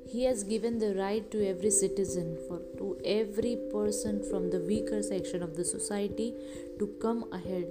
He 0.07 0.25
has 0.25 0.43
given 0.43 0.79
the 0.79 0.95
right 0.95 1.31
to 1.31 1.47
every 1.47 1.71
citizen, 1.71 2.39
for 2.49 2.61
to 2.79 2.99
every 3.05 3.57
person 3.71 4.23
from 4.31 4.51
the 4.51 4.61
weaker 4.61 5.03
section 5.03 5.43
of 5.43 5.57
the 5.57 5.65
society 5.65 6.35
to 6.79 6.87
come 7.03 7.31
ahead 7.33 7.67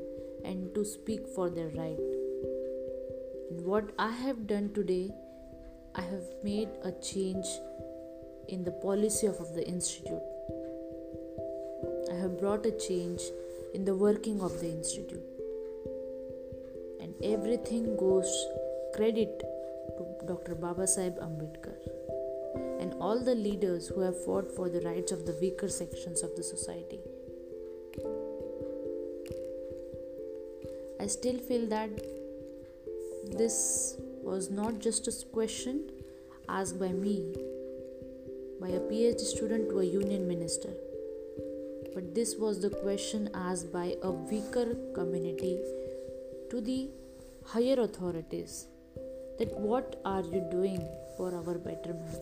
and 0.46 0.74
to 0.76 0.86
speak 0.86 1.28
for 1.28 1.50
their 1.50 1.70
right. 1.70 1.98
what 3.68 3.90
I 3.98 4.12
have 4.12 4.46
done 4.48 4.72
today, 4.74 5.12
I 5.98 6.02
have 6.02 6.28
made 6.44 6.70
a 6.84 6.92
change 6.92 7.48
in 8.48 8.64
the 8.64 8.72
policy 8.72 9.26
of, 9.26 9.38
the 9.56 9.68
institute. 9.68 10.22
I 12.12 12.16
have 12.16 12.40
brought 12.40 12.68
a 12.68 12.72
change 12.72 13.22
in 13.74 13.84
the 13.84 13.96
working 13.96 14.42
of 14.42 14.60
the 14.60 14.70
institute. 14.70 15.26
And 17.02 17.16
everything 17.24 17.98
goes 17.98 18.32
credit 18.96 19.40
to 19.40 20.28
Dr. 20.28 20.54
Baba 20.54 20.86
Sahib 20.86 21.18
Ambedkar 21.18 21.78
and 22.80 22.94
all 23.02 23.20
the 23.20 23.34
leaders 23.34 23.88
who 23.88 24.02
have 24.02 24.24
fought 24.24 24.52
for 24.56 24.70
the 24.70 24.82
rights 24.82 25.12
of 25.12 25.26
the 25.26 25.36
weaker 25.42 25.68
sections 25.68 26.22
of 26.22 26.36
the 26.36 26.44
society. 26.44 27.00
I 31.00 31.08
still 31.08 31.40
feel 31.40 31.66
that 31.68 31.90
this 33.36 33.98
was 34.28 34.50
not 34.52 34.80
just 34.86 35.08
a 35.08 35.14
question 35.34 35.76
asked 36.50 36.78
by 36.80 36.90
me, 36.90 37.34
by 38.62 38.68
a 38.68 38.80
PhD 38.88 39.22
student 39.22 39.70
to 39.70 39.80
a 39.80 39.86
union 39.86 40.28
minister, 40.28 40.74
but 41.94 42.14
this 42.14 42.36
was 42.36 42.60
the 42.62 42.70
question 42.70 43.30
asked 43.34 43.72
by 43.72 43.86
a 44.04 44.12
weaker 44.12 44.66
community 44.94 45.54
to 46.50 46.60
the 46.60 46.90
higher 47.54 47.80
authorities 47.80 48.68
that 49.40 49.54
what 49.68 50.02
are 50.04 50.24
you 50.34 50.42
doing 50.52 50.82
for 51.16 51.34
our 51.34 51.58
betterment? 51.58 52.20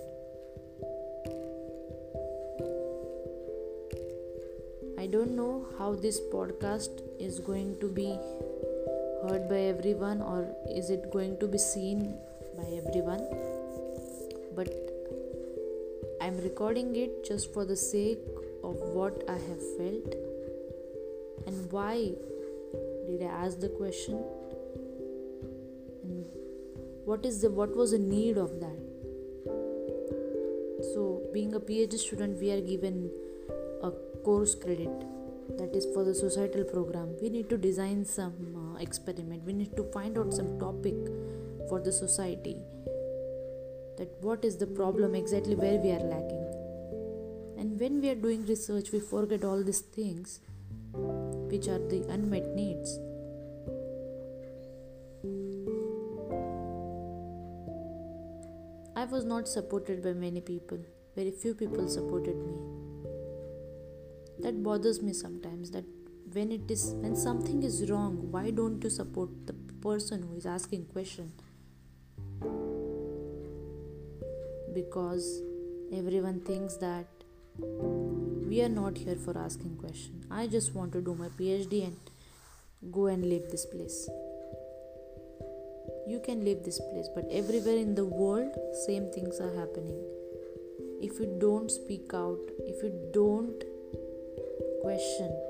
I 4.99 5.07
don't 5.07 5.35
know 5.35 5.67
how 5.79 5.95
this 5.95 6.19
podcast 6.35 7.01
is 7.19 7.39
going 7.39 7.79
to 7.79 7.87
be 7.87 8.09
heard 9.27 9.47
by 9.49 9.59
everyone 9.73 10.21
or 10.21 10.39
is 10.69 10.89
it 10.95 11.11
going 11.11 11.37
to 11.39 11.47
be 11.47 11.57
seen 11.57 12.01
by 12.57 12.65
everyone? 12.79 13.23
But 14.57 14.69
i'm 16.25 16.37
recording 16.43 16.95
it 17.03 17.15
just 17.29 17.53
for 17.53 17.65
the 17.71 17.75
sake 17.75 18.27
of 18.63 18.75
what 18.97 19.23
i 19.35 19.37
have 19.47 19.63
felt. 19.77 20.15
And 21.47 21.71
why 21.71 22.11
did 23.07 23.23
i 23.23 23.31
ask 23.45 23.59
the 23.59 23.69
question? 23.69 24.23
And 26.03 26.25
what 27.05 27.25
is 27.31 27.41
the 27.41 27.49
what 27.49 27.75
was 27.81 27.91
the 27.97 27.99
need 27.99 28.37
of 28.45 28.59
that? 28.59 28.79
So 30.93 31.21
being 31.33 31.53
a 31.55 31.59
phd 31.71 31.99
student 32.05 32.39
we 32.45 32.51
are 32.57 32.61
given 32.61 33.09
a 33.83 33.91
course 34.29 34.55
credit 34.55 35.05
that 35.57 35.75
is 35.75 35.85
for 35.93 36.03
the 36.03 36.13
societal 36.13 36.63
program. 36.63 37.15
We 37.21 37.29
need 37.29 37.49
to 37.49 37.57
design 37.57 38.05
some 38.05 38.33
experiment. 38.77 39.43
We 39.43 39.53
need 39.53 39.75
to 39.75 39.83
find 39.91 40.17
out 40.17 40.33
some 40.33 40.59
topic 40.59 40.95
for 41.69 41.79
the 41.79 41.91
society 41.91 42.57
that 43.97 44.09
what 44.21 44.43
is 44.43 44.57
the 44.57 44.67
problem 44.67 45.15
exactly 45.15 45.55
where 45.55 45.79
we 45.79 45.91
are 45.91 46.05
lacking. 46.13 46.45
And 47.57 47.79
when 47.79 48.01
we 48.01 48.09
are 48.09 48.15
doing 48.15 48.45
research 48.45 48.91
we 48.91 48.99
forget 48.99 49.43
all 49.43 49.63
these 49.63 49.81
things 49.81 50.39
which 50.93 51.67
are 51.67 51.79
the 51.79 52.05
unmet 52.09 52.47
needs. 52.55 52.99
I 58.97 59.05
was 59.05 59.25
not 59.25 59.47
supported 59.47 60.03
by 60.03 60.13
many 60.13 60.41
people. 60.41 60.79
Very 61.15 61.31
few 61.31 61.53
people 61.53 61.87
supported 61.87 62.37
me. 62.37 62.53
That 64.39 64.61
bothers 64.63 65.01
me 65.01 65.13
sometimes 65.13 65.71
that 65.71 65.85
when 66.35 66.51
it 66.51 66.71
is 66.75 66.81
when 67.01 67.15
something 67.15 67.59
is 67.67 67.75
wrong 67.89 68.15
why 68.31 68.49
don't 68.55 68.83
you 68.85 68.89
support 68.89 69.29
the 69.49 69.53
person 69.85 70.23
who 70.23 70.35
is 70.35 70.45
asking 70.45 70.85
question? 70.93 71.31
Because 74.73 75.27
everyone 75.93 76.41
thinks 76.41 76.75
that 76.77 77.05
we 78.49 78.61
are 78.61 78.73
not 78.77 78.97
here 78.97 79.15
for 79.15 79.37
asking 79.37 79.77
question. 79.77 80.25
I 80.29 80.47
just 80.47 80.75
want 80.75 80.91
to 80.97 81.01
do 81.01 81.15
my 81.15 81.29
phd 81.39 81.83
and 81.85 82.91
go 82.91 83.05
and 83.05 83.29
leave 83.29 83.49
this 83.49 83.65
place. 83.65 84.09
You 86.07 86.19
can 86.25 86.43
leave 86.43 86.63
this 86.65 86.81
place 86.91 87.07
but 87.15 87.25
everywhere 87.31 87.77
in 87.77 87.95
the 87.95 88.05
world 88.05 88.61
same 88.85 89.09
things 89.17 89.39
are 89.39 89.55
happening. 89.55 90.03
If 91.01 91.17
you 91.19 91.33
don't 91.47 91.71
speak 91.79 92.13
out 92.25 92.55
if 92.75 92.83
you 92.83 92.93
don't 93.13 93.63
question 94.81 95.44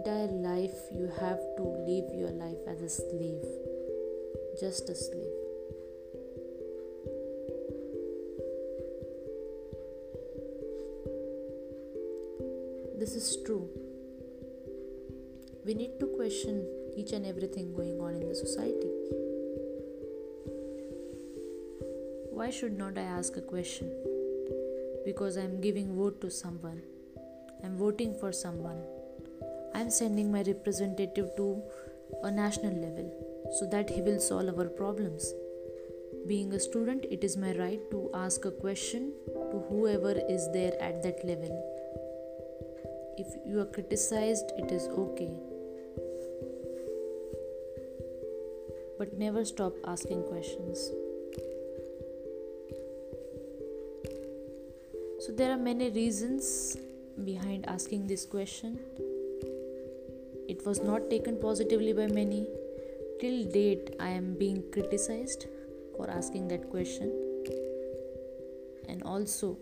entire 0.00 0.28
life 0.28 0.76
you 0.90 1.06
have 1.20 1.40
to 1.56 1.62
live 1.86 2.06
your 2.18 2.30
life 2.30 2.60
as 2.66 2.80
a 2.80 2.88
slave. 2.88 3.42
Just 4.58 4.88
a 4.88 4.94
slave. 4.94 5.34
This 12.98 13.14
is 13.14 13.36
true. 13.44 13.68
We 15.66 15.74
need 15.74 16.00
to 16.00 16.06
question 16.06 16.64
each 16.96 17.12
and 17.12 17.26
everything 17.26 17.74
going 17.74 18.00
on 18.00 18.14
in 18.14 18.26
the 18.26 18.34
society. 18.34 18.88
Why 22.30 22.48
should 22.48 22.78
not 22.78 22.96
i 22.96 23.02
ask 23.02 23.36
a 23.36 23.42
question? 23.42 23.92
Because 25.04 25.36
i 25.36 25.42
am 25.42 25.60
giving 25.60 25.94
vote 25.94 26.22
to 26.22 26.30
someone. 26.30 26.80
I'm 27.62 27.76
voting 27.76 28.14
for 28.18 28.32
someone. 28.32 28.82
I'm 29.74 29.90
sending 29.90 30.32
my 30.32 30.42
representative 30.42 31.34
to 31.36 31.62
a 32.22 32.30
national 32.30 32.74
level 32.74 33.10
so 33.58 33.66
that 33.66 33.90
he 33.90 34.02
will 34.02 34.20
solve 34.20 34.58
our 34.58 34.68
problems. 34.68 35.32
Being 36.26 36.52
a 36.52 36.60
student, 36.60 37.06
it 37.10 37.24
is 37.24 37.36
my 37.36 37.52
right 37.54 37.80
to 37.90 38.10
ask 38.14 38.44
a 38.44 38.50
question 38.50 39.12
to 39.26 39.64
whoever 39.68 40.12
is 40.28 40.48
there 40.52 40.74
at 40.80 41.02
that 41.02 41.24
level. 41.24 41.52
If 43.16 43.26
you 43.46 43.60
are 43.60 43.66
criticized, 43.66 44.52
it 44.58 44.70
is 44.70 44.86
okay. 44.88 45.30
But 48.98 49.18
never 49.18 49.44
stop 49.44 49.74
asking 49.86 50.24
questions. 50.24 50.90
So, 55.20 55.32
there 55.32 55.52
are 55.52 55.58
many 55.58 55.90
reasons 55.90 56.76
behind 57.24 57.66
asking 57.66 58.06
this 58.06 58.24
question. 58.24 58.78
It 60.60 60.66
was 60.66 60.82
not 60.82 61.08
taken 61.08 61.38
positively 61.38 61.94
by 61.94 62.06
many. 62.06 62.46
Till 63.18 63.44
date, 63.44 63.96
I 63.98 64.10
am 64.10 64.34
being 64.34 64.62
criticized 64.72 65.46
for 65.96 66.10
asking 66.10 66.48
that 66.48 66.68
question. 66.68 67.10
And 68.86 69.02
also, 69.02 69.56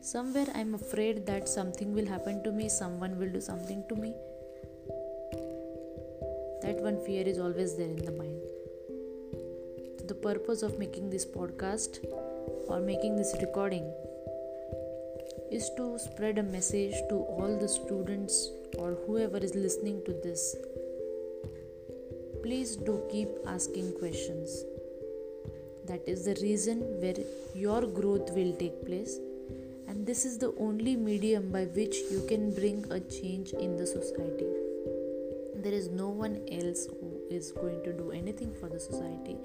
somewhere 0.00 0.46
I'm 0.54 0.76
afraid 0.76 1.26
that 1.26 1.48
something 1.48 1.92
will 1.92 2.06
happen 2.06 2.44
to 2.44 2.52
me, 2.52 2.68
someone 2.68 3.18
will 3.18 3.30
do 3.30 3.40
something 3.40 3.82
to 3.88 3.96
me. 3.96 4.14
That 6.62 6.78
one 6.82 7.04
fear 7.04 7.26
is 7.26 7.40
always 7.40 7.76
there 7.76 7.88
in 7.88 8.04
the 8.04 8.12
mind. 8.12 8.40
The 10.06 10.14
purpose 10.14 10.62
of 10.62 10.78
making 10.78 11.10
this 11.10 11.26
podcast 11.26 11.98
or 12.68 12.78
making 12.78 13.16
this 13.16 13.34
recording 13.40 13.92
is 15.50 15.70
to 15.76 15.98
spread 15.98 16.38
a 16.38 16.42
message 16.42 16.94
to 17.08 17.16
all 17.16 17.56
the 17.60 17.68
students 17.68 18.50
or 18.78 18.96
whoever 19.06 19.38
is 19.38 19.54
listening 19.54 20.02
to 20.04 20.12
this. 20.22 20.56
Please 22.42 22.76
do 22.76 23.02
keep 23.10 23.28
asking 23.46 23.92
questions. 23.98 24.64
That 25.86 26.06
is 26.06 26.24
the 26.24 26.36
reason 26.42 26.80
where 27.00 27.16
your 27.54 27.82
growth 27.82 28.30
will 28.32 28.54
take 28.56 28.84
place, 28.84 29.18
and 29.86 30.06
this 30.06 30.24
is 30.24 30.38
the 30.38 30.54
only 30.58 30.96
medium 30.96 31.50
by 31.50 31.64
which 31.64 31.96
you 32.10 32.24
can 32.28 32.54
bring 32.54 32.84
a 32.90 33.00
change 33.00 33.52
in 33.52 33.76
the 33.76 33.86
society. 33.86 34.46
There 35.56 35.72
is 35.72 35.88
no 35.88 36.08
one 36.08 36.42
else 36.52 36.86
who 36.86 37.20
is 37.30 37.52
going 37.52 37.82
to 37.84 37.92
do 37.92 38.10
anything 38.12 38.54
for 38.60 38.68
the 38.68 38.78
society. 38.78 39.36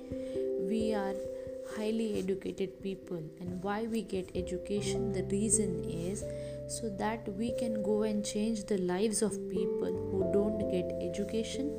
We 0.67 0.93
are 0.93 1.15
highly 1.75 2.19
educated 2.19 2.81
people 2.81 3.21
and 3.39 3.63
why 3.63 3.83
we 3.83 4.01
get 4.01 4.31
education 4.35 5.11
the 5.11 5.23
reason 5.23 5.83
is 5.83 6.23
so 6.67 6.89
that 6.89 7.27
we 7.37 7.51
can 7.59 7.81
go 7.83 8.03
and 8.03 8.25
change 8.25 8.63
the 8.65 8.77
lives 8.77 9.21
of 9.21 9.37
people 9.49 9.93
who 10.11 10.29
don't 10.33 10.69
get 10.71 10.91
education 11.01 11.71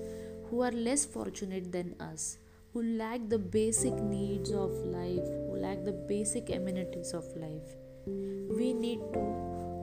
who 0.50 0.62
are 0.62 0.72
less 0.72 1.04
fortunate 1.04 1.70
than 1.72 1.94
us 2.00 2.38
who 2.74 2.82
lack 2.82 3.28
the 3.28 3.38
basic 3.38 3.94
needs 3.94 4.50
of 4.50 4.70
life 4.94 5.26
who 5.26 5.56
lack 5.56 5.84
the 5.84 5.92
basic 5.92 6.50
amenities 6.50 7.12
of 7.12 7.24
life. 7.36 7.76
We 8.06 8.72
need 8.72 8.98
to 9.12 9.20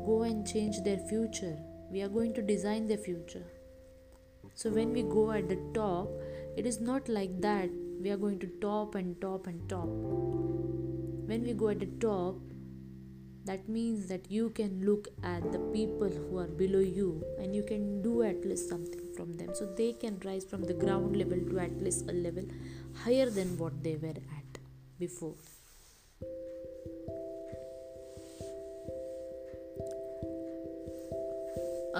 go 0.06 0.24
and 0.24 0.46
change 0.46 0.82
their 0.84 0.98
future. 0.98 1.58
We 1.90 2.02
are 2.02 2.10
going 2.10 2.34
to 2.34 2.42
design 2.42 2.88
their 2.88 2.98
future. 2.98 3.46
So 4.56 4.70
when 4.70 4.92
we 4.92 5.04
go 5.04 5.32
at 5.32 5.48
the 5.48 5.60
top 5.74 6.10
it 6.58 6.66
is 6.66 6.82
not 6.82 7.08
like 7.08 7.40
that 7.40 7.70
we 8.02 8.10
are 8.10 8.18
going 8.18 8.40
to 8.40 8.48
top 8.62 8.96
and 8.96 9.20
top 9.22 9.48
and 9.48 9.68
top. 9.70 9.88
When 11.32 11.44
we 11.44 11.54
go 11.54 11.70
at 11.70 11.80
the 11.80 11.92
top, 12.00 12.36
that 13.46 13.68
means 13.68 14.08
that 14.08 14.30
you 14.30 14.50
can 14.50 14.86
look 14.86 15.08
at 15.24 15.52
the 15.52 15.60
people 15.74 16.10
who 16.10 16.38
are 16.38 16.48
below 16.48 16.80
you 16.80 17.24
and 17.40 17.56
you 17.56 17.64
can 17.64 18.02
do 18.02 18.22
at 18.24 18.46
least 18.46 18.70
something. 18.70 19.02
from 19.16 19.34
them 19.38 19.54
so 19.54 19.66
they 19.80 19.94
can 19.94 20.20
rise 20.26 20.46
from 20.52 20.64
the 20.70 20.74
ground 20.84 21.16
level 21.22 21.40
to 21.50 21.60
at 21.60 21.82
least 21.86 22.10
a 22.10 22.16
level 22.26 22.46
higher 23.04 23.30
than 23.30 23.58
what 23.58 23.84
they 23.84 23.96
were 24.04 24.20
at 24.38 24.60
before 25.00 25.36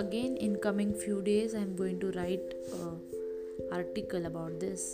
again 0.02 0.36
in 0.48 0.56
coming 0.68 0.94
few 1.06 1.22
days 1.30 1.54
i'm 1.62 1.76
going 1.84 2.00
to 2.00 2.12
write 2.20 2.54
a 2.80 2.92
article 3.80 4.26
about 4.34 4.60
this 4.60 4.86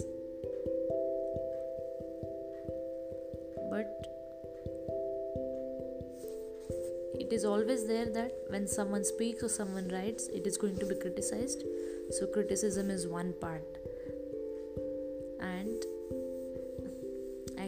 but 3.77 4.07
it 7.23 7.33
is 7.37 7.45
always 7.53 7.85
there 7.87 8.09
that 8.17 8.33
when 8.55 8.67
someone 8.67 9.03
speaks 9.03 9.43
or 9.43 9.49
someone 9.49 9.89
writes 9.95 10.27
it 10.39 10.47
is 10.51 10.57
going 10.65 10.77
to 10.83 10.85
be 10.91 10.99
criticized 11.05 11.63
so 12.19 12.27
criticism 12.37 12.89
is 12.97 13.07
one 13.07 13.33
part 13.41 13.79
and 15.53 15.89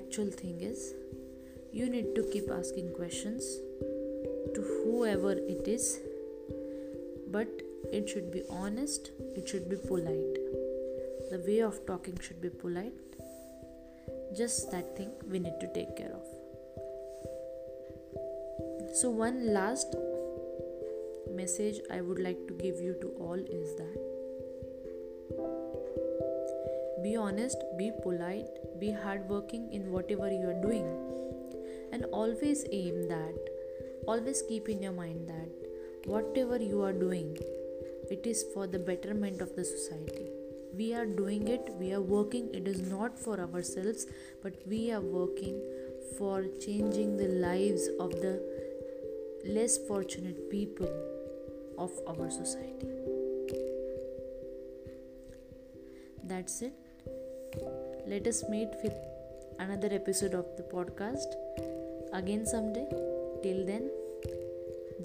actual 0.01 0.31
thing 0.43 0.61
is 0.73 0.93
you 1.71 1.89
need 1.97 2.13
to 2.19 2.23
keep 2.33 2.49
asking 2.59 2.93
questions 2.93 3.49
to 4.53 4.61
whoever 4.61 5.33
it 5.55 5.67
is 5.67 5.99
but 7.31 7.61
it 7.91 8.09
should 8.09 8.31
be 8.31 8.43
honest, 8.49 9.11
it 9.35 9.47
should 9.47 9.69
be 9.69 9.75
polite. 9.75 10.37
The 11.31 11.43
way 11.45 11.59
of 11.59 11.85
talking 11.85 12.17
should 12.19 12.41
be 12.41 12.49
polite. 12.49 12.93
Just 14.37 14.71
that 14.71 14.95
thing 14.95 15.11
we 15.29 15.39
need 15.39 15.59
to 15.59 15.67
take 15.73 15.95
care 15.97 16.13
of. 16.13 16.25
So, 18.95 19.09
one 19.09 19.53
last 19.53 19.95
message 21.31 21.79
I 21.91 22.01
would 22.01 22.19
like 22.19 22.47
to 22.47 22.53
give 22.53 22.79
you 22.79 22.93
to 23.01 23.07
all 23.19 23.39
is 23.39 23.75
that 23.75 23.97
be 27.03 27.15
honest, 27.15 27.57
be 27.77 27.91
polite, 28.03 28.47
be 28.79 28.91
hardworking 28.91 29.71
in 29.73 29.91
whatever 29.91 30.29
you 30.29 30.47
are 30.49 30.61
doing, 30.61 30.87
and 31.91 32.05
always 32.05 32.65
aim 32.71 33.07
that, 33.07 33.49
always 34.05 34.41
keep 34.43 34.69
in 34.69 34.83
your 34.83 34.91
mind 34.91 35.27
that 35.27 35.49
whatever 36.05 36.57
you 36.57 36.81
are 36.81 36.93
doing, 36.93 37.37
it 38.11 38.27
is 38.27 38.43
for 38.53 38.67
the 38.67 38.79
betterment 38.79 39.41
of 39.41 39.55
the 39.55 39.63
society 39.63 40.38
we 40.77 40.93
are 40.93 41.05
doing 41.05 41.47
it 41.47 41.69
we 41.79 41.93
are 41.93 42.01
working 42.01 42.49
it 42.53 42.67
is 42.67 42.81
not 42.81 43.17
for 43.17 43.39
ourselves 43.39 44.05
but 44.43 44.53
we 44.67 44.91
are 44.91 45.01
working 45.01 45.61
for 46.17 46.45
changing 46.59 47.17
the 47.17 47.27
lives 47.27 47.89
of 47.99 48.11
the 48.11 48.35
less 49.45 49.77
fortunate 49.87 50.49
people 50.49 50.89
of 51.77 51.91
our 52.07 52.29
society. 52.29 52.89
That's 56.23 56.61
it. 56.61 56.73
Let 58.05 58.27
us 58.27 58.43
meet 58.49 58.69
with 58.83 58.93
another 59.59 59.89
episode 59.91 60.33
of 60.33 60.45
the 60.57 60.63
podcast 60.63 61.35
again 62.13 62.45
someday. 62.45 62.87
Till 63.41 63.65
then 63.65 63.89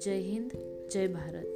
jai 0.05 0.21
hind 0.29 0.57
jai 0.91 1.07
bharat. 1.19 1.54